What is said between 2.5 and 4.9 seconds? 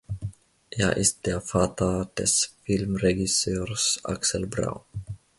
Filmregisseurs Axel Braun.